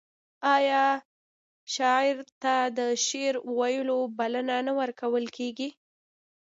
آیا 0.55 0.85
شاعر 1.75 2.17
ته 2.41 2.55
د 2.77 2.79
شعر 3.05 3.35
ویلو 3.57 3.99
بلنه 4.17 4.55
نه 4.67 4.73
ورکول 4.79 5.25
کیږي؟ 5.37 5.69